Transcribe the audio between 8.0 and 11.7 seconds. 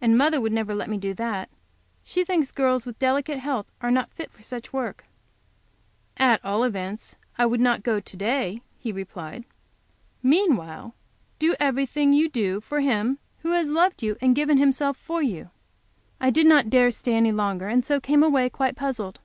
to day," he replied. "Meanwhile do